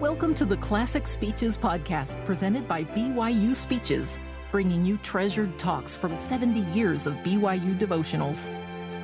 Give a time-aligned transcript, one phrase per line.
[0.00, 4.18] Welcome to the Classic Speeches podcast presented by BYU Speeches,
[4.50, 8.50] bringing you treasured talks from 70 years of BYU devotionals.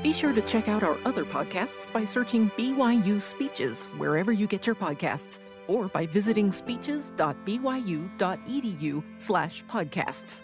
[0.02, 4.66] Be sure to check out our other podcasts by searching BYU Speeches wherever you get
[4.66, 10.42] your podcasts or by visiting speeches.byu.edu slash podcasts.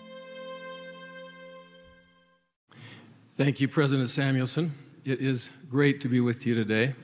[3.33, 4.73] Thank you, President Samuelson.
[5.05, 6.95] It is great to be with you today.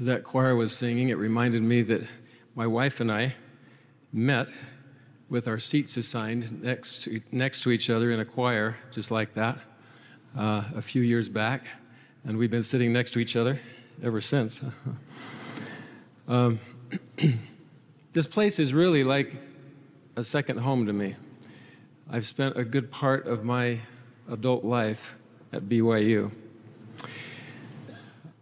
[0.00, 2.02] As that choir was singing, it reminded me that
[2.54, 3.34] my wife and I
[4.12, 4.48] met
[5.28, 9.34] with our seats assigned next to, next to each other in a choir, just like
[9.34, 9.58] that,
[10.36, 11.64] uh, a few years back
[12.24, 13.58] and we've been sitting next to each other
[14.02, 14.64] ever since.
[16.28, 16.60] um,
[18.12, 19.36] this place is really like
[20.16, 21.14] a second home to me.
[22.10, 23.78] I've spent a good part of my
[24.30, 25.16] adult life
[25.52, 26.32] at BYU.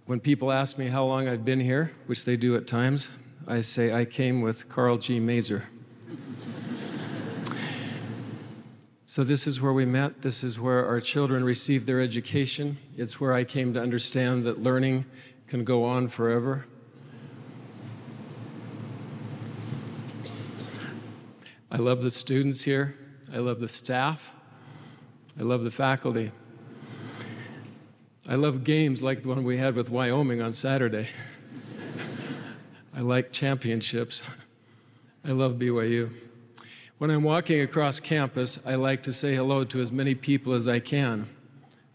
[0.07, 3.11] When people ask me how long I've been here, which they do at times,
[3.51, 5.19] I say I came with Karl G.
[5.19, 5.62] Maeser.
[9.07, 10.21] So, this is where we met.
[10.21, 12.76] This is where our children received their education.
[12.95, 15.07] It's where I came to understand that learning
[15.46, 16.66] can go on forever.
[21.71, 22.99] I love the students here.
[23.32, 24.35] I love the staff.
[25.41, 26.32] I love the faculty.
[28.29, 31.09] I love games like the one we had with Wyoming on Saturday.
[32.99, 34.29] I like championships.
[35.24, 36.10] I love BYU.
[36.99, 40.66] When I'm walking across campus, I like to say hello to as many people as
[40.66, 41.29] I can.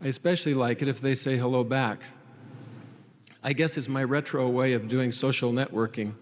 [0.02, 2.04] I especially like it if they say hello back.
[3.44, 6.14] I guess it's my retro way of doing social networking.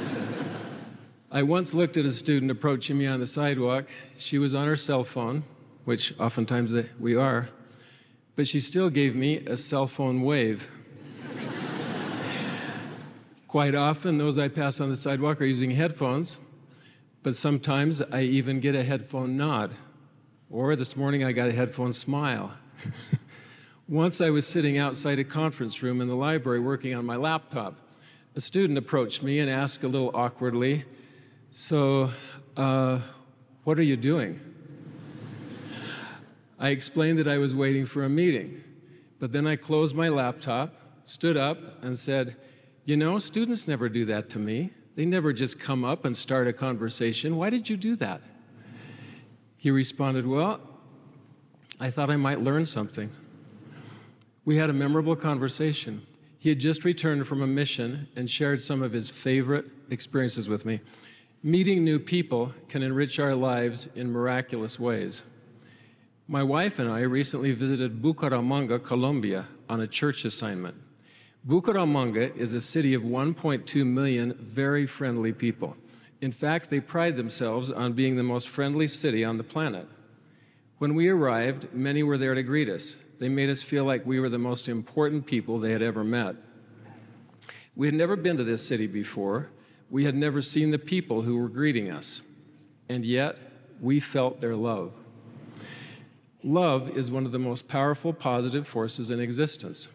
[1.30, 3.90] I once looked at a student approaching me on the sidewalk.
[4.16, 5.42] She was on her cell phone,
[5.84, 7.50] which oftentimes we are,
[8.36, 10.66] but she still gave me a cell phone wave.
[13.50, 16.40] Quite often, those I pass on the sidewalk are using headphones,
[17.24, 19.72] but sometimes I even get a headphone nod.
[20.50, 22.54] Or this morning I got a headphone smile.
[23.88, 27.74] Once I was sitting outside a conference room in the library working on my laptop.
[28.36, 30.84] A student approached me and asked a little awkwardly,
[31.50, 32.08] So,
[32.56, 33.00] uh,
[33.64, 34.38] what are you doing?
[36.60, 38.62] I explained that I was waiting for a meeting,
[39.18, 40.72] but then I closed my laptop,
[41.04, 42.36] stood up, and said,
[42.90, 44.70] You know, students never do that to me.
[44.96, 47.36] They never just come up and start a conversation.
[47.36, 48.20] Why did you do that?
[49.58, 50.58] He responded, Well,
[51.78, 53.08] I thought I might learn something.
[54.44, 56.04] We had a memorable conversation.
[56.40, 60.66] He had just returned from a mission and shared some of his favorite experiences with
[60.66, 60.80] me.
[61.44, 65.22] Meeting new people can enrich our lives in miraculous ways.
[66.26, 70.74] My wife and I recently visited Bucaramanga, Colombia, on a church assignment.
[71.46, 75.74] Bucaramanga is a city of 1.2 million very friendly people.
[76.20, 79.88] In fact, they pride themselves on being the most friendly city on the planet.
[80.78, 82.96] When we arrived, many were there to greet us.
[83.18, 86.36] They made us feel like we were the most important people they had ever met.
[87.74, 89.48] We had never been to this city before.
[89.88, 92.20] We had never seen the people who were greeting us.
[92.90, 93.38] And yet,
[93.80, 94.94] we felt their love.
[96.44, 99.88] Love is one of the most powerful positive forces in existence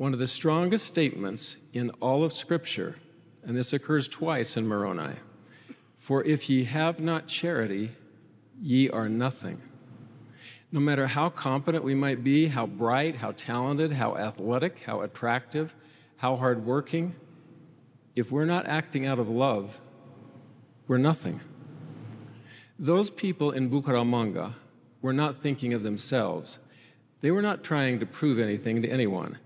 [0.00, 2.96] one of the strongest statements in all of Scripture,
[3.44, 5.12] and this occurs twice in Moroni
[5.98, 7.90] For if ye have not charity,
[8.62, 9.60] ye are nothing.
[10.72, 15.74] No matter how competent we might be, how bright, how talented, how athletic, how attractive,
[16.16, 17.14] how hardworking,
[18.16, 19.78] if we're not acting out of love,
[20.88, 21.40] we're nothing.
[22.78, 24.54] Those people in Bucaramanga
[25.02, 26.58] were not thinking of themselves.
[27.20, 29.36] They were not trying to prove anything to anyone.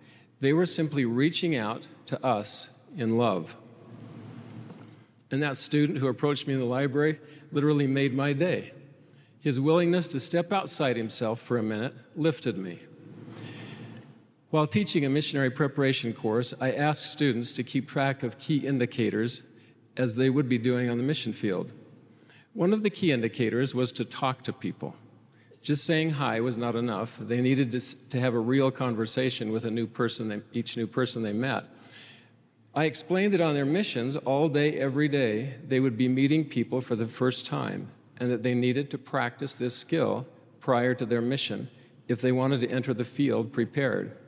[0.44, 2.68] They were simply reaching out to us
[2.98, 3.56] in love.
[5.30, 7.18] And that student who approached me in the library
[7.50, 8.72] literally made my day.
[9.40, 12.78] His willingness to step outside himself for a minute lifted me.
[14.50, 19.44] While teaching a missionary preparation course, I asked students to keep track of key indicators
[19.96, 21.72] as they would be doing on the mission field.
[22.52, 24.94] One of the key indicators was to talk to people.
[25.64, 27.16] Just saying hi was not enough.
[27.18, 30.86] They needed to, to have a real conversation with a new person, they, each new
[30.86, 31.64] person they met.
[32.74, 36.82] I explained that on their missions, all day, every day, they would be meeting people
[36.82, 37.88] for the first time,
[38.18, 40.26] and that they needed to practice this skill
[40.60, 41.70] prior to their mission
[42.08, 44.18] if they wanted to enter the field prepared.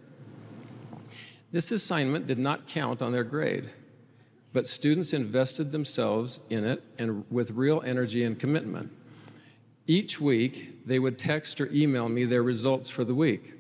[1.53, 3.69] This assignment did not count on their grade,
[4.55, 8.91] but students invested themselves in it and with real energy and commitment.
[9.87, 13.53] Each week, they would text or email me their results for the week.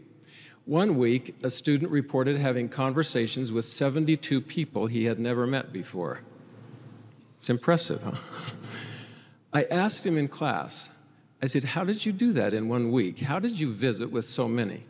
[0.64, 6.20] One week, a student reported having conversations with 72 people he had never met before.
[7.36, 8.16] It's impressive, huh?
[9.52, 10.90] I asked him in class,
[11.40, 13.20] I said, How did you do that in one week?
[13.20, 14.82] How did you visit with so many?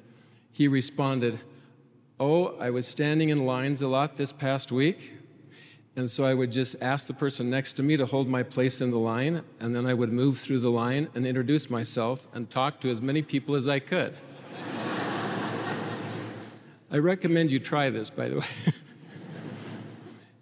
[0.52, 1.38] He responded,
[2.18, 5.12] Oh, I was standing in lines a lot this past week.
[5.96, 8.82] And so I would just ask the person next to me to hold my place
[8.82, 12.50] in the line, and then I would move through the line and introduce myself and
[12.50, 14.14] talk to as many people as I could.
[16.90, 18.46] I recommend you try this, by the way,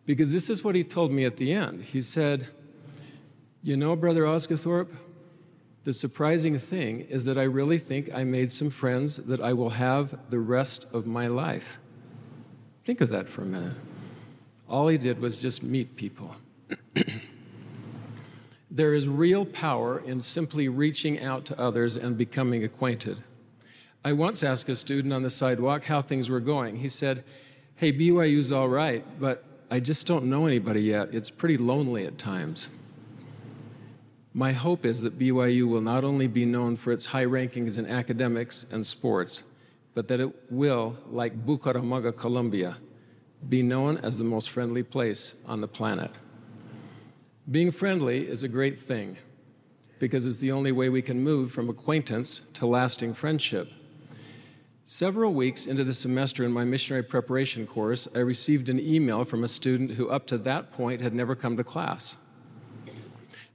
[0.06, 1.84] because this is what he told me at the end.
[1.84, 2.48] He said,
[3.62, 4.90] You know, Brother Osguthorpe,
[5.84, 9.70] the surprising thing is that I really think I made some friends that I will
[9.70, 11.78] have the rest of my life.
[12.84, 13.74] Think of that for a minute.
[14.68, 16.34] All he did was just meet people.
[18.70, 23.18] there is real power in simply reaching out to others and becoming acquainted.
[24.04, 26.76] I once asked a student on the sidewalk how things were going.
[26.76, 27.24] He said,
[27.76, 31.14] Hey, BYU's all right, but I just don't know anybody yet.
[31.14, 32.68] It's pretty lonely at times.
[34.32, 37.86] My hope is that BYU will not only be known for its high rankings in
[37.86, 39.44] academics and sports,
[39.94, 42.76] but that it will, like Bucaramanga, Colombia,
[43.48, 46.10] be known as the most friendly place on the planet.
[47.50, 49.16] Being friendly is a great thing
[49.98, 53.70] because it's the only way we can move from acquaintance to lasting friendship.
[54.86, 59.44] Several weeks into the semester in my missionary preparation course, I received an email from
[59.44, 62.18] a student who, up to that point, had never come to class.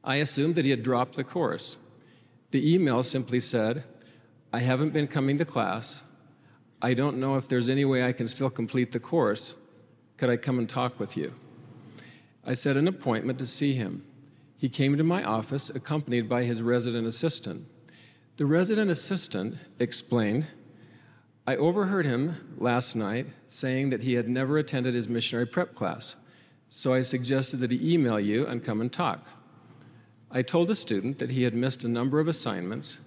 [0.04, 1.78] I assumed that he had dropped the course.
[2.52, 3.84] The email simply said,
[4.52, 6.02] I haven't been coming to class.
[6.82, 9.54] I don't know if there's any way I can still complete the course.
[10.20, 11.34] Could I come and talk with you?
[12.46, 14.04] I set an appointment to see him.
[14.58, 17.66] He came to my office accompanied by his resident assistant.
[18.36, 20.46] The resident assistant explained,
[21.48, 26.18] I overheard him last night saying that he had never attended his missionary prep class,
[26.70, 29.26] so I suggested that he email you and come and talk.
[30.30, 33.00] I told the student that he had missed a number of assignments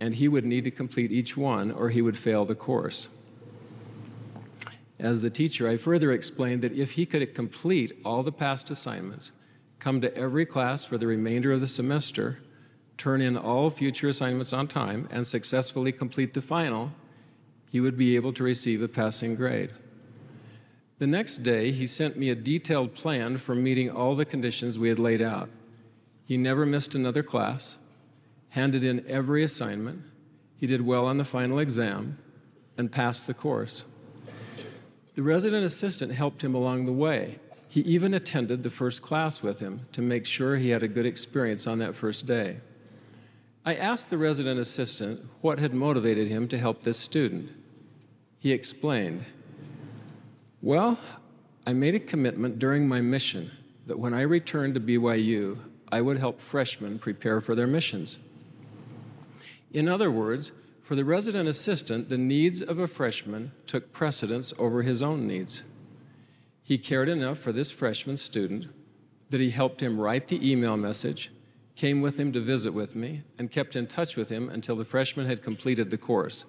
[0.00, 3.08] and he would need to complete each one or he would fail the course.
[5.00, 9.32] As the teacher, I further explained that if he could complete all the past assignments,
[9.78, 12.38] come to every class for the remainder of the semester,
[12.98, 16.92] turn in all future assignments on time, and successfully complete the final,
[17.70, 19.70] he would be able to receive a passing grade.
[20.98, 24.90] The next day, he sent me a detailed plan for meeting all the conditions we
[24.90, 25.48] had laid out.
[26.26, 27.78] He never missed another class,
[28.50, 30.02] handed in every assignment,
[30.56, 32.18] he did well on the final exam,
[32.76, 33.84] and passed the course.
[35.20, 37.38] The resident assistant helped him along the way.
[37.68, 41.04] He even attended the first class with him to make sure he had a good
[41.04, 42.56] experience on that first day.
[43.66, 47.50] I asked the resident assistant what had motivated him to help this student.
[48.38, 49.26] He explained,
[50.62, 50.98] Well,
[51.66, 53.50] I made a commitment during my mission
[53.88, 55.58] that when I returned to BYU,
[55.92, 58.20] I would help freshmen prepare for their missions.
[59.70, 60.52] In other words,
[60.90, 65.62] for the resident assistant, the needs of a freshman took precedence over his own needs.
[66.64, 68.66] He cared enough for this freshman student
[69.28, 71.30] that he helped him write the email message,
[71.76, 74.84] came with him to visit with me, and kept in touch with him until the
[74.84, 76.46] freshman had completed the course.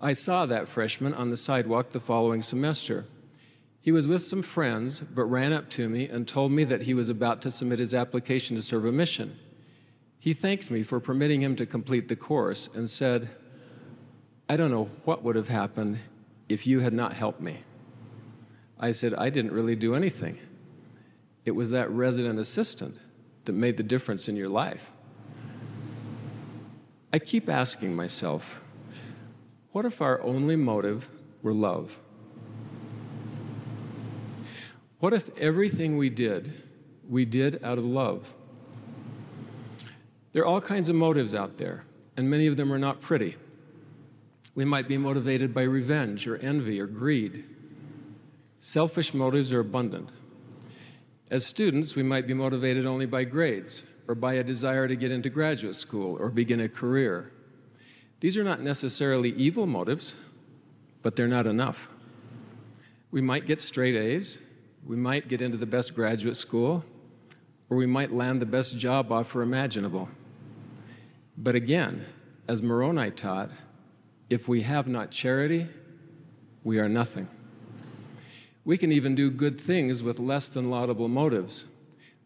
[0.00, 3.04] I saw that freshman on the sidewalk the following semester.
[3.80, 6.94] He was with some friends, but ran up to me and told me that he
[6.94, 9.38] was about to submit his application to serve a mission.
[10.18, 13.28] He thanked me for permitting him to complete the course and said,
[14.48, 15.98] I don't know what would have happened
[16.48, 17.58] if you had not helped me.
[18.78, 20.38] I said, I didn't really do anything.
[21.44, 22.96] It was that resident assistant
[23.44, 24.90] that made the difference in your life.
[27.12, 28.62] I keep asking myself,
[29.72, 31.10] what if our only motive
[31.42, 31.98] were love?
[35.00, 36.52] What if everything we did,
[37.08, 38.32] we did out of love?
[40.32, 41.84] There are all kinds of motives out there,
[42.16, 43.36] and many of them are not pretty.
[44.54, 47.44] We might be motivated by revenge or envy or greed.
[48.60, 50.10] Selfish motives are abundant.
[51.30, 55.10] As students, we might be motivated only by grades or by a desire to get
[55.10, 57.32] into graduate school or begin a career.
[58.20, 60.16] These are not necessarily evil motives,
[61.02, 61.88] but they're not enough.
[63.10, 64.40] We might get straight A's,
[64.86, 66.84] we might get into the best graduate school,
[67.70, 70.08] or we might land the best job offer imaginable.
[71.36, 72.04] But again,
[72.48, 73.50] as Moroni taught,
[74.30, 75.66] if we have not charity,
[76.62, 77.28] we are nothing.
[78.64, 81.66] We can even do good things with less than laudable motives.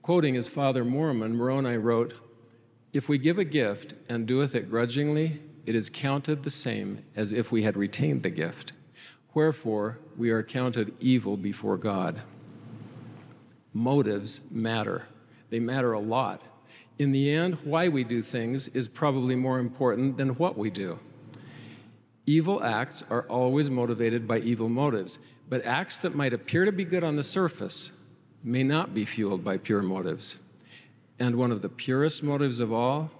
[0.02, 2.14] Quoting his father Mormon, Moroni wrote,
[2.92, 7.32] If we give a gift and doeth it grudgingly, it is counted the same as
[7.32, 8.72] if we had retained the gift.
[9.34, 12.22] Wherefore, we are counted evil before God.
[13.74, 15.06] Motives matter.
[15.50, 16.42] They matter a lot.
[16.98, 20.98] In the end, why we do things is probably more important than what we do.
[22.28, 26.84] Evil acts are always motivated by evil motives, but acts that might appear to be
[26.84, 28.06] good on the surface
[28.44, 30.52] may not be fueled by pure motives.
[31.18, 33.10] And one of the purest motives of all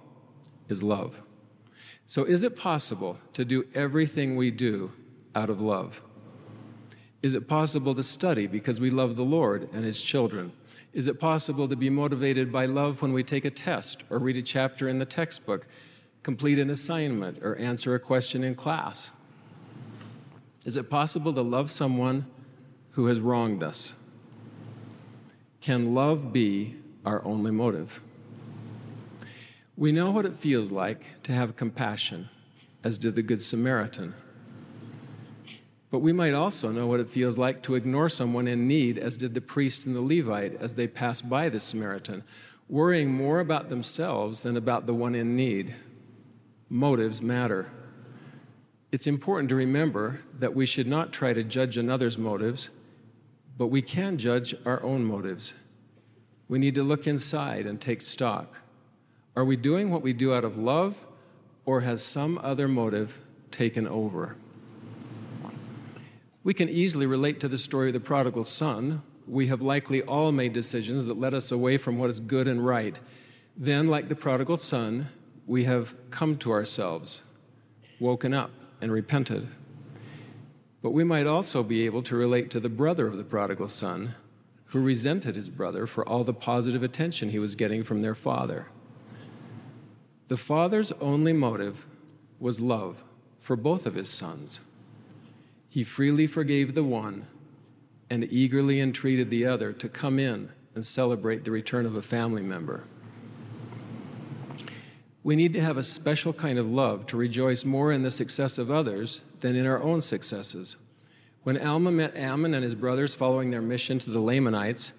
[0.67, 1.19] is love.
[2.05, 4.91] So, is it possible to do everything we do
[5.33, 6.03] out of love?
[7.23, 10.51] Is it possible to study because we love the Lord and His children?
[10.93, 14.37] Is it possible to be motivated by love when we take a test or read
[14.37, 15.65] a chapter in the textbook,
[16.23, 19.11] complete an assignment, or answer a question in class?
[20.65, 22.25] Is it possible to love someone
[22.91, 23.95] who has wronged us?
[25.61, 28.01] Can love be our only motive?
[29.77, 32.29] We know what it feels like to have compassion,
[32.83, 34.13] as did the Good Samaritan.
[35.91, 39.15] But we might also know what it feels like to ignore someone in need, as
[39.15, 42.23] did the priest and the Levite as they passed by the Samaritan,
[42.67, 45.73] worrying more about themselves than about the one in need.
[46.69, 47.71] Motives matter.
[48.91, 52.69] It's important to remember that we should not try to judge another's motives,
[53.57, 55.77] but we can judge our own motives.
[56.47, 58.59] We need to look inside and take stock.
[59.35, 61.03] Are we doing what we do out of love,
[61.65, 63.19] or has some other motive
[63.51, 64.35] taken over?
[66.43, 69.01] We can easily relate to the story of the prodigal son.
[69.27, 72.65] We have likely all made decisions that led us away from what is good and
[72.65, 72.99] right.
[73.57, 75.07] Then, like the prodigal son,
[75.49, 77.23] we have come to ourselves,
[77.99, 78.51] woken up,
[78.81, 79.47] and repented.
[80.83, 84.13] But we might also be able to relate to the brother of the prodigal son,
[84.65, 88.67] who resented his brother for all the positive attention he was getting from their father.
[90.27, 91.87] The father's only motive
[92.39, 93.03] was love
[93.39, 94.59] for both of his sons.
[95.67, 97.25] He freely forgave the one
[98.11, 102.43] and eagerly entreated the other to come in and celebrate the return of a family
[102.43, 102.83] member.
[105.23, 108.57] We need to have a special kind of love to rejoice more in the success
[108.57, 110.77] of others than in our own successes.
[111.43, 114.93] When Alma met Ammon and his brothers following their mission to the Lamanites,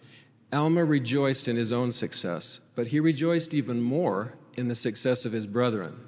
[0.53, 5.33] Alma rejoiced in his own success, but he rejoiced even more in the success of
[5.33, 5.99] his brethren.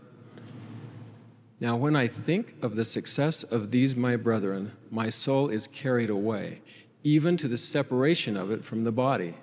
[1.60, 6.10] Now, when I think of the success of these my brethren, my soul is carried
[6.10, 6.60] away,
[7.04, 9.34] even to the separation of it from the body,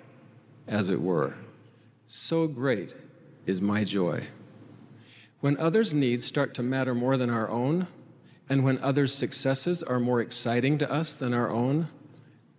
[0.68, 1.34] as it were.
[2.08, 2.94] So great
[3.46, 4.22] is my joy.
[5.40, 7.86] When others' needs start to matter more than our own,
[8.48, 11.88] and when others' successes are more exciting to us than our own,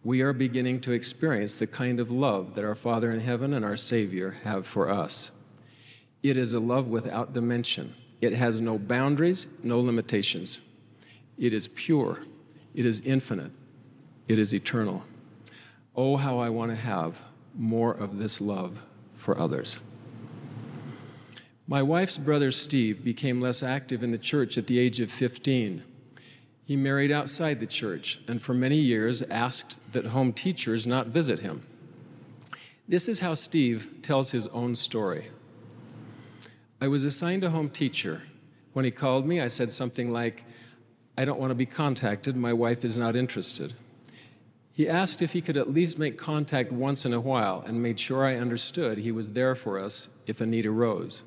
[0.04, 3.64] we are beginning to experience the kind of love that our Father in heaven and
[3.64, 5.32] our Savior have for us.
[6.24, 10.62] It is a love without dimension it has no boundaries, no limitations.
[11.40, 12.20] It is pure.
[12.76, 13.52] It is infinite.
[14.28, 15.04] It is eternal.
[15.96, 17.20] Oh, how I want to have
[17.56, 18.82] more of this love
[19.16, 19.80] for others.
[21.72, 25.82] My wife's brother Steve became less active in the church at the age of 15.
[26.66, 31.40] He married outside the church and for many years asked that home teachers not visit
[31.40, 31.63] him.
[32.90, 35.28] This is how Steve tells his own story.
[36.82, 38.22] I was assigned a home teacher.
[38.74, 40.44] When he called me, I said something like,
[41.18, 43.72] I don't want to be contacted, my wife is not interested.
[44.74, 47.98] He asked if he could at least make contact once in a while and made
[47.98, 51.24] sure I understood he was there for us if a need arose.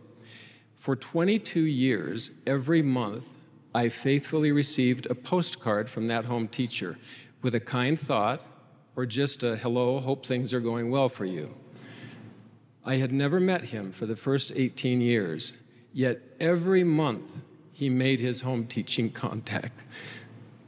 [0.85, 3.33] For 22 years, every month,
[3.75, 6.99] I faithfully received a postcard from that home teacher
[7.41, 8.45] with a kind thought
[8.95, 11.55] or just a hello, hope things are going well for you.
[12.85, 15.55] I had never met him for the first 18 years,
[15.95, 17.33] yet every month
[17.73, 19.81] he made his home teaching contact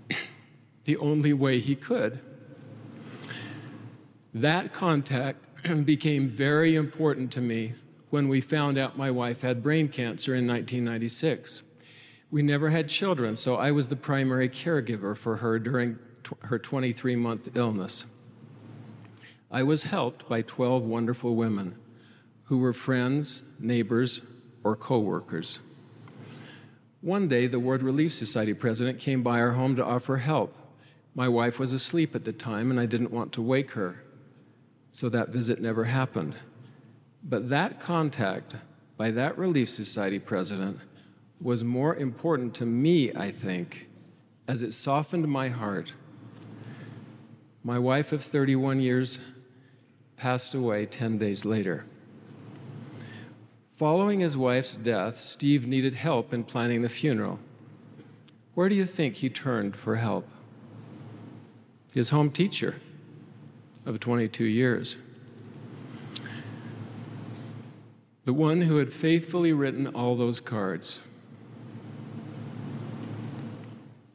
[0.84, 2.20] the only way he could.
[4.32, 5.46] That contact
[5.84, 7.74] became very important to me
[8.16, 11.62] when we found out my wife had brain cancer in 1996.
[12.30, 15.98] We never had children, so I was the primary caregiver for her during
[16.40, 18.06] her 23 month illness.
[19.50, 21.76] I was helped by 12 wonderful women
[22.44, 24.22] who were friends, neighbors,
[24.64, 25.60] or co-workers.
[27.02, 30.56] One day, the ward Relief Society president came by our home to offer help.
[31.14, 34.02] My wife was asleep at the time, and I didn't want to wake her,
[34.90, 36.34] so that visit never happened.
[37.28, 38.54] But that contact
[38.96, 40.78] by that Relief Society president
[41.40, 43.88] was more important to me, I think,
[44.46, 45.92] as it softened my heart.
[47.64, 49.18] My wife of 31 years
[50.16, 51.84] passed away 10 days later.
[53.72, 57.40] Following his wife's death, Steve needed help in planning the funeral.
[58.54, 60.26] Where do you think he turned for help?
[61.92, 62.76] His home teacher
[63.84, 64.96] of 22 years.
[68.26, 71.00] The one who had faithfully written all those cards.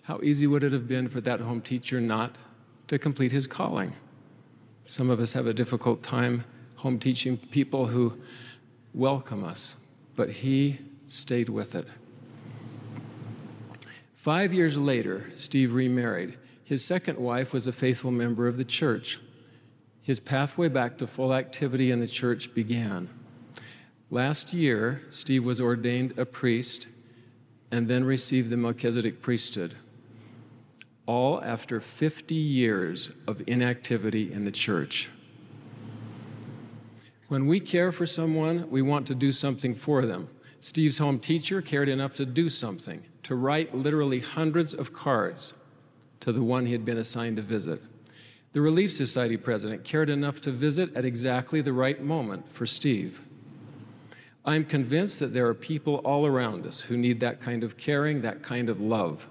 [0.03, 2.35] How easy would it have been for that home teacher not
[2.87, 3.93] to complete his calling?
[4.83, 6.43] Some of us have a difficult time
[6.75, 8.17] home teaching people who
[8.93, 9.77] welcome us,
[10.17, 11.87] but he stayed with it.
[14.13, 16.37] Five years later, Steve remarried.
[16.65, 19.21] His second wife was a faithful member of the church.
[20.01, 23.07] His pathway back to full activity in the church began.
[24.13, 26.89] Last year, Steve was ordained a priest
[27.71, 29.73] and then received the Melchizedek priesthood,
[31.05, 35.09] all after 50 years of inactivity in the church.
[37.29, 40.27] When we care for someone, we want to do something for them.
[40.59, 45.53] Steve's home teacher cared enough to do something, to write literally hundreds of cards
[46.19, 47.81] to the one he had been assigned to visit.
[48.51, 53.21] The Relief Society president cared enough to visit at exactly the right moment for Steve.
[54.43, 58.21] I'm convinced that there are people all around us who need that kind of caring,
[58.21, 59.27] that kind of love.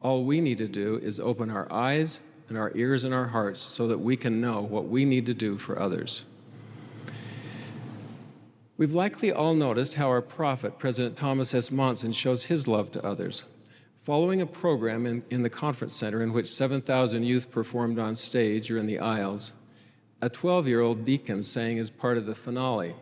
[0.00, 3.60] All we need to do is open our eyes and our ears and our hearts
[3.60, 6.24] so that we can know what we need to do for others.
[8.78, 11.70] We've likely all noticed how our prophet, President Thomas S.
[11.70, 13.44] Monson, shows his love to others.
[14.02, 18.70] Following a program in, in the conference center in which 7,000 youth performed on stage
[18.70, 19.54] or in the aisles,
[20.22, 22.94] a 12 year old deacon sang as part of the finale.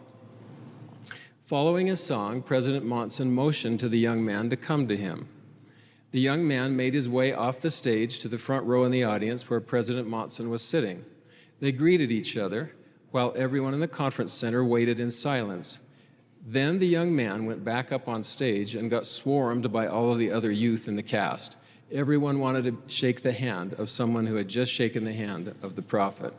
[1.47, 5.29] Following his song, President Monson motioned to the young man to come to him.
[6.13, 9.05] The young man made his way off the stage to the front row in the
[9.05, 11.05] audience where President Monson was sitting.
[11.61, 12.73] They greeted each other
[13.11, 15.81] while everyone in the conference center waited in silence.
[16.47, 20.19] Then the young man went back up on stage and got swarmed by all of
[20.19, 21.59] the other youth in the cast.
[21.93, 25.77] Everyone wanted to shake the hand of someone who had just shaken the hand of
[25.77, 26.33] the prophet.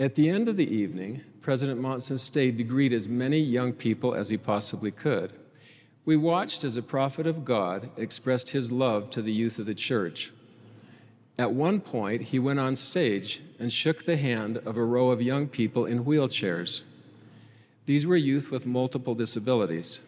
[0.00, 4.14] At the end of the evening, President Monson stayed to greet as many young people
[4.14, 5.32] as he possibly could.
[6.04, 9.74] We watched as a prophet of God expressed his love to the youth of the
[9.74, 10.32] church.
[11.38, 15.20] At one point, he went on stage and shook the hand of a row of
[15.20, 16.82] young people in wheelchairs.
[17.86, 20.00] These were youth with multiple disabilities.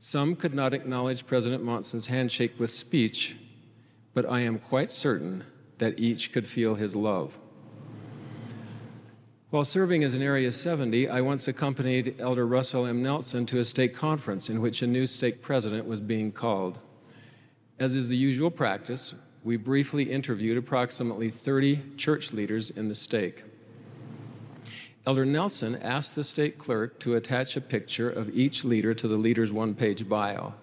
[0.00, 3.36] Some could not acknowledge President Monson's handshake with speech,
[4.12, 5.44] but I am quite certain
[5.78, 7.38] that each could feel his love.
[9.52, 13.02] While serving as an Area 70, I once accompanied Elder Russell M.
[13.02, 16.78] Nelson to a stake conference in which a new stake president was being called.
[17.78, 23.44] As is the usual practice, we briefly interviewed approximately 30 church leaders in the stake.
[25.06, 29.18] Elder Nelson asked the stake clerk to attach a picture of each leader to the
[29.18, 30.54] leader's one page bio.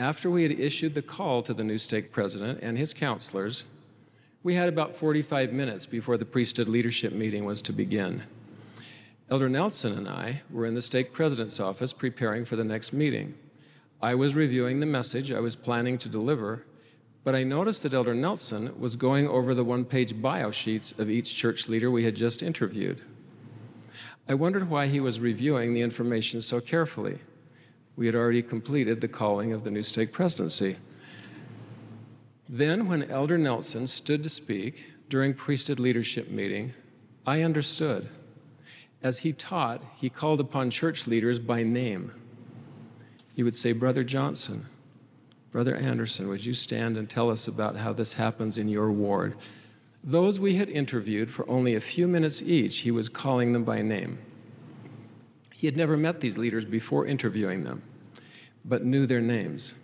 [0.00, 3.66] After we had issued the call to the new stake president and his counselors,
[4.44, 8.22] we had about 45 minutes before the priesthood leadership meeting was to begin.
[9.28, 13.34] Elder Nelson and I were in the stake president's office preparing for the next meeting.
[14.00, 16.64] I was reviewing the message I was planning to deliver
[17.24, 21.10] but I noticed that Elder Nelson was going over the one page bio sheets of
[21.10, 23.00] each church leader we had just interviewed.
[24.28, 27.18] I wondered why he was reviewing the information so carefully.
[27.96, 30.76] We had already completed the calling of the new stake presidency.
[32.48, 36.74] Then, when Elder Nelson stood to speak during priesthood leadership meeting,
[37.26, 38.08] I understood.
[39.02, 42.12] As he taught, he called upon church leaders by name.
[43.34, 44.64] He would say, Brother Johnson,
[45.52, 49.36] Brother Anderson, would you stand and tell us about how this happens in your ward?
[50.02, 53.80] Those we had interviewed for only a few minutes each, he was calling them by
[53.80, 54.18] name.
[55.54, 57.82] He had never met these leaders before interviewing them,
[58.64, 59.74] but knew their names.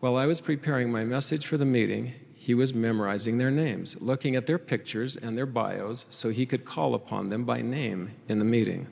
[0.00, 4.36] While I was preparing my message for the meeting, he was memorizing their names, looking
[4.36, 8.38] at their pictures and their bios so he could call upon them by name in
[8.38, 8.86] the meeting.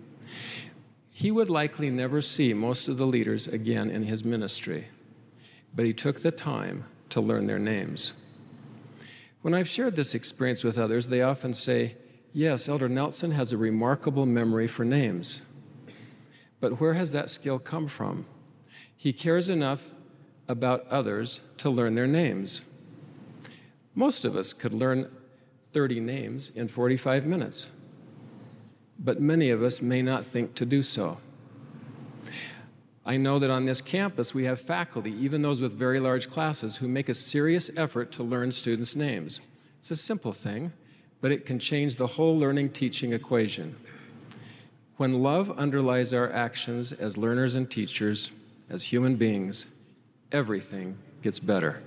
[1.10, 4.86] He would likely never see most of the leaders again in his ministry
[5.74, 8.14] but he took the time to learn their names.
[9.42, 11.96] When I've shared this experience with others, they often say,
[12.32, 15.42] Yes, Elder Nelson has a remarkable memory for names.
[16.60, 18.26] But where has that skill come from?
[18.96, 19.90] He cares enough
[20.48, 22.62] about others to learn their names.
[23.94, 25.08] Most of us could learn
[25.72, 27.70] 30 names in 45 minutes,
[28.98, 31.18] but many of us may not think to do so.
[33.06, 36.76] I know that on this campus we have faculty, even those with very large classes,
[36.76, 39.42] who make a serious effort to learn students' names.
[39.78, 40.72] It's a simple thing,
[41.20, 43.76] but it can change the whole learning teaching equation.
[44.96, 48.32] When love underlies our actions as learners and teachers,
[48.70, 49.73] as human beings,
[50.34, 51.80] everything gets better.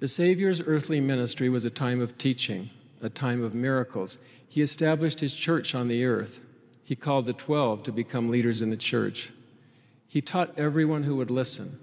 [0.00, 2.70] The Savior's earthly ministry was a time of teaching,
[3.02, 4.18] a time of miracles.
[4.48, 6.40] He established his church on the earth.
[6.82, 9.32] He called the 12 to become leaders in the church.
[10.08, 11.78] He taught everyone who would listen.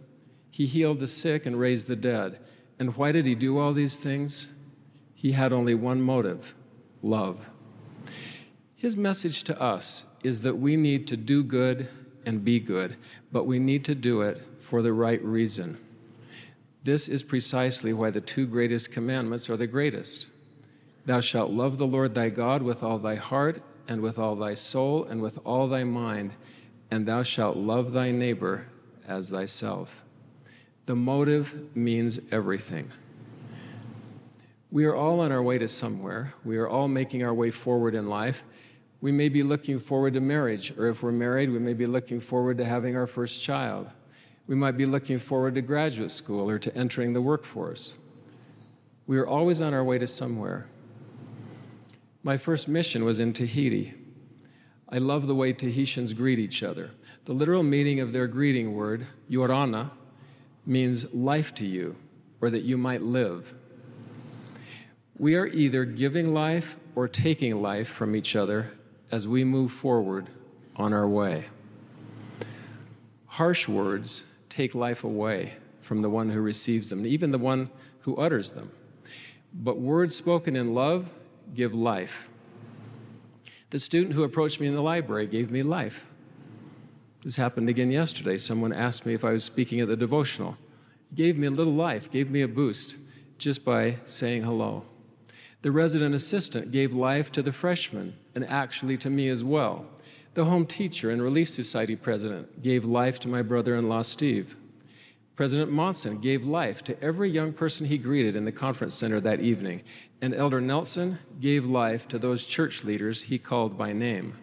[0.49, 2.39] He healed the sick and raised the dead.
[2.79, 4.53] And why did he do all these things?
[5.13, 6.55] He had only one motive
[7.03, 7.47] love.
[8.75, 11.87] His message to us is that we need to do good
[12.25, 12.95] and be good,
[13.31, 15.77] but we need to do it for the right reason.
[16.83, 20.29] This is precisely why the two greatest commandments are the greatest.
[21.05, 24.53] Thou shalt love the Lord thy God with all thy heart, and with all thy
[24.53, 26.31] soul, and with all thy mind,
[26.91, 28.65] and thou shalt love thy neighbor
[29.07, 30.03] as thyself.
[30.85, 32.89] The motive means everything.
[34.71, 36.33] We are all on our way to somewhere.
[36.45, 38.43] We are all making our way forward in life.
[39.01, 42.19] We may be looking forward to marriage, or if we're married, we may be looking
[42.19, 43.89] forward to having our first child.
[44.45, 47.95] We might be looking forward to graduate school or to entering the workforce.
[49.07, 50.67] We are always on our way to somewhere.
[52.21, 53.95] My first mission was in Tahiti.
[54.89, 56.91] I love the way Tahitians greet each other.
[57.25, 59.89] The literal meaning of their greeting word, iaorana,
[60.67, 61.95] means life to you,
[62.39, 63.55] or that you might live.
[65.17, 68.71] We are either giving life or taking life from each other
[69.11, 70.27] as we move forward
[70.75, 71.43] on our way.
[73.27, 77.69] Harsh words take life away from the one who receives them, even the one
[77.99, 78.71] who utters them.
[79.53, 81.11] But words spoken in love
[81.53, 82.29] give life.
[83.69, 86.05] The student who approached me in the library gave me life.
[87.23, 88.37] This happened again yesterday.
[88.37, 90.57] Someone asked me if I was speaking at the devotional.
[91.09, 92.97] He gave me a little life, gave me a boost
[93.37, 94.83] just by saying hello.
[95.61, 99.85] The resident assistant gave life to the freshman and actually to me as well.
[100.33, 104.55] The home teacher and Relief Society president gave life to my brother in law, Steve.
[105.35, 109.39] President Monson gave life to every young person he greeted in the conference center that
[109.39, 109.83] evening,
[110.21, 114.33] and Elder Nelson gave life to those church leaders he called by name.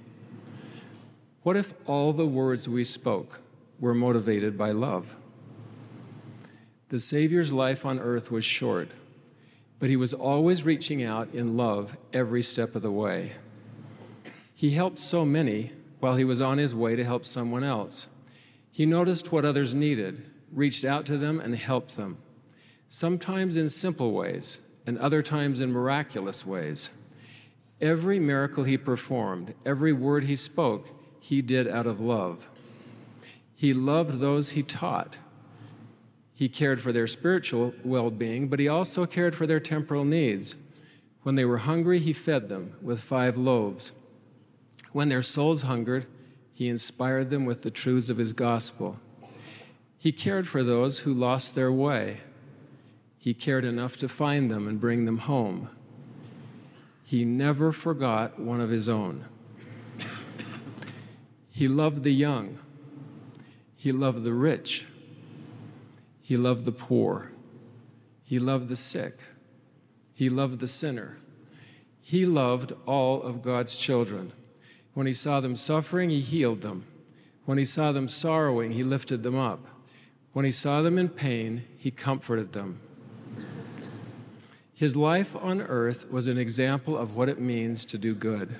[1.42, 3.40] What if all the words we spoke
[3.80, 5.14] were motivated by love?
[6.90, 8.90] The Savior's life on earth was short,
[9.78, 13.32] but he was always reaching out in love every step of the way.
[14.54, 18.08] He helped so many while he was on his way to help someone else.
[18.72, 22.18] He noticed what others needed, reached out to them, and helped them,
[22.88, 26.96] sometimes in simple ways, and other times in miraculous ways.
[27.80, 30.88] Every miracle he performed, every word he spoke,
[31.20, 32.48] he did out of love.
[33.54, 35.16] He loved those he taught.
[36.38, 40.54] He cared for their spiritual well being, but he also cared for their temporal needs.
[41.24, 43.98] When they were hungry, he fed them with five loaves.
[44.92, 46.06] When their souls hungered,
[46.54, 49.00] he inspired them with the truths of his gospel.
[49.98, 52.18] He cared for those who lost their way.
[53.18, 55.68] He cared enough to find them and bring them home.
[57.02, 59.24] He never forgot one of his own.
[61.50, 62.60] He loved the young.
[63.74, 64.86] He loved the rich.
[66.28, 67.30] He loved the poor.
[68.22, 69.14] He loved the sick.
[70.12, 71.16] He loved the sinner.
[72.02, 74.34] He loved all of God's children.
[74.92, 76.84] When he saw them suffering, he healed them.
[77.46, 79.64] When he saw them sorrowing, he lifted them up.
[80.34, 82.78] When he saw them in pain, he comforted them.
[84.74, 88.54] His life on earth was an example of what it means to do good.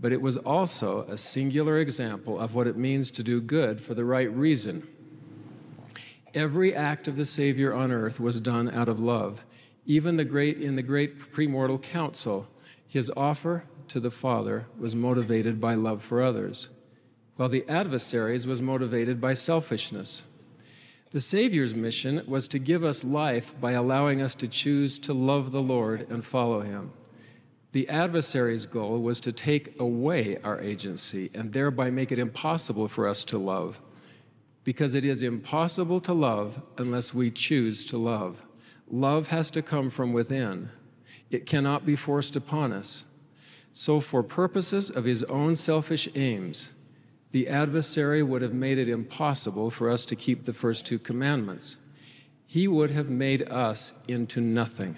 [0.00, 3.94] But it was also a singular example of what it means to do good for
[3.94, 4.84] the right reason.
[6.34, 9.44] Every act of the Savior on earth was done out of love.
[9.86, 12.46] Even the great, in the great premortal council,
[12.86, 16.68] his offer to the Father was motivated by love for others,
[17.36, 20.24] while the adversaries was motivated by selfishness.
[21.10, 25.50] The Savior's mission was to give us life by allowing us to choose to love
[25.50, 26.92] the Lord and follow him.
[27.72, 33.08] The adversary's goal was to take away our agency and thereby make it impossible for
[33.08, 33.80] us to love.
[34.70, 38.40] Because it is impossible to love unless we choose to love.
[38.88, 40.68] Love has to come from within,
[41.28, 43.02] it cannot be forced upon us.
[43.72, 46.72] So, for purposes of his own selfish aims,
[47.32, 51.78] the adversary would have made it impossible for us to keep the first two commandments.
[52.46, 54.96] He would have made us into nothing.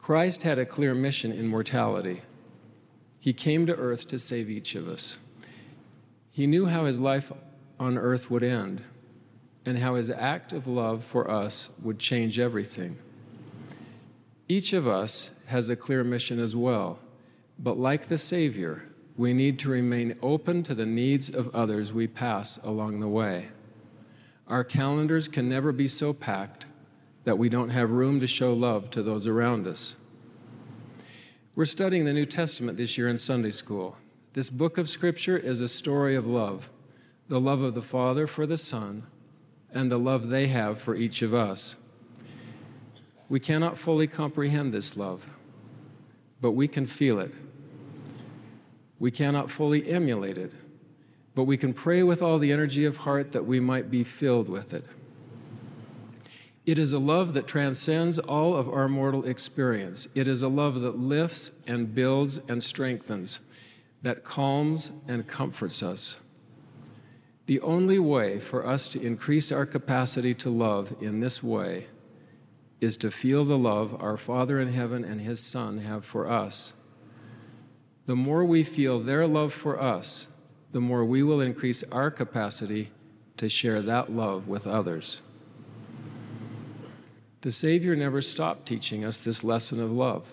[0.00, 2.22] Christ had a clear mission in mortality.
[3.20, 5.18] He came to earth to save each of us.
[6.36, 7.32] He knew how his life
[7.80, 8.82] on earth would end
[9.64, 12.98] and how his act of love for us would change everything.
[14.46, 16.98] Each of us has a clear mission as well,
[17.58, 18.82] but like the Savior,
[19.16, 23.46] we need to remain open to the needs of others we pass along the way.
[24.46, 26.66] Our calendars can never be so packed
[27.24, 29.96] that we don't have room to show love to those around us.
[31.54, 33.96] We're studying the New Testament this year in Sunday school.
[34.36, 36.68] This book of Scripture is a story of love
[37.28, 39.04] the love of the Father for the Son,
[39.72, 41.76] and the love they have for each of us.
[43.30, 45.26] We cannot fully comprehend this love,
[46.42, 47.32] but we can feel it.
[48.98, 50.52] We cannot fully emulate it,
[51.34, 54.50] but we can pray with all the energy of heart that we might be filled
[54.50, 54.84] with it.
[56.66, 60.08] It is a love that transcends all of our mortal experience.
[60.14, 63.45] It is a love that lifts and builds and strengthens,
[64.06, 66.20] that calms and comforts us.
[67.46, 71.86] The only way for us to increase our capacity to love in this way
[72.80, 76.74] is to feel the love our Father in heaven and His Son have for us.
[78.04, 80.28] The more we feel their love for us,
[80.70, 82.92] the more we will increase our capacity
[83.38, 85.20] to share that love with others.
[87.40, 90.32] The Savior never stopped teaching us this lesson of love.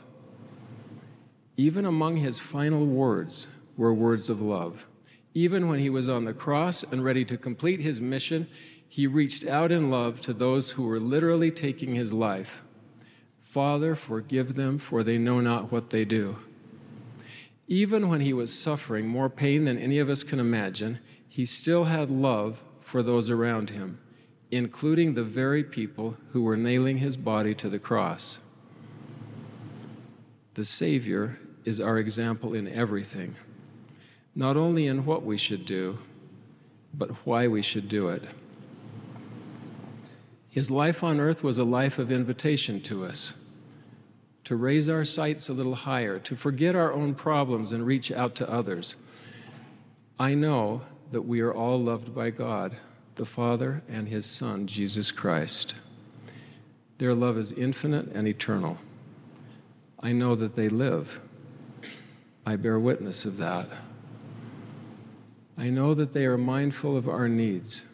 [1.57, 4.85] Even among His final words were words of love.
[5.33, 8.47] Even when he was on the cross and ready to complete his mission,
[8.87, 12.61] he reached out in love to those who were literally taking his life.
[13.41, 16.37] Father, forgive them, for they know not what they do.
[17.67, 21.85] Even when he was suffering more pain than any of us can imagine, he still
[21.85, 23.97] had love for those around him,
[24.51, 28.39] including the very people who were nailing his body to the cross.
[30.53, 33.33] The Savior is our example in everything
[34.35, 35.97] not only in what we should do,
[36.93, 38.23] but why we should do it.
[40.49, 43.33] His life on earth was a life of invitation to us
[44.43, 48.35] to raise our sights a little higher, to forget our own problems and reach out
[48.35, 48.95] to others.
[50.19, 52.75] I know that we are all loved by God,
[53.15, 55.75] the Father, and His Son, Jesus Christ.
[56.97, 58.77] Their love is infinite and eternal.
[60.01, 61.21] I know that they live.
[62.45, 63.69] I bear witness of that.
[65.57, 67.85] I know that they are mindful of our needs.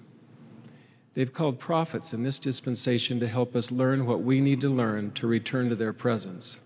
[1.13, 5.11] They've called prophets in this dispensation to help us learn what we need to learn
[5.13, 6.59] to return to their presence.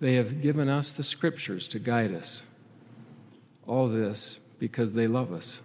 [0.00, 2.46] They have given us the scriptures to guide us.
[3.66, 5.60] All this because they love us.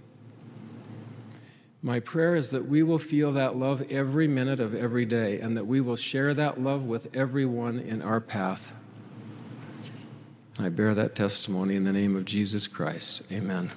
[1.82, 5.58] My prayer is that we will feel that love every minute of every day and
[5.58, 8.74] that we will share that love with everyone in our path.
[10.58, 13.24] I bear that testimony in the name of Jesus Christ.
[13.32, 13.70] Amen.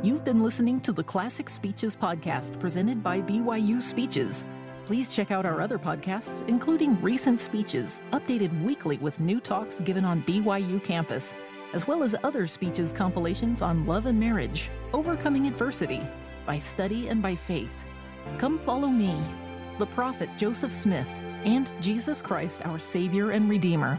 [0.00, 4.44] You've been listening to the Classic Speeches podcast presented by BYU Speeches.
[4.84, 10.04] Please check out our other podcasts, including recent speeches, updated weekly with new talks given
[10.04, 11.34] on BYU campus,
[11.74, 16.00] as well as other speeches compilations on love and marriage, overcoming adversity,
[16.46, 17.84] by study and by faith.
[18.38, 19.20] Come follow me,
[19.78, 21.08] the prophet Joseph Smith,
[21.44, 23.98] and Jesus Christ, our Savior and Redeemer.